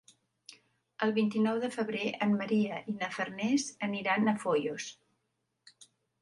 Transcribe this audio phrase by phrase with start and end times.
[1.07, 4.89] El vint-i-nou de febrer en Maria i na Farners aniran a Foios.